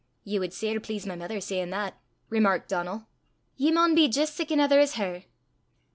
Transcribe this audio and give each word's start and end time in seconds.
"Ye 0.23 0.39
wad 0.39 0.51
sair 0.51 0.79
please 0.79 1.05
my 1.05 1.15
mither 1.15 1.39
sayin' 1.39 1.69
that," 1.69 1.93
remarked 2.27 2.67
Donal. 2.69 3.05
"Ye 3.55 3.69
maun 3.71 3.93
be 3.93 4.07
jist 4.09 4.33
sic 4.35 4.49
anither 4.49 4.79
as 4.79 4.95
her!" 4.95 5.25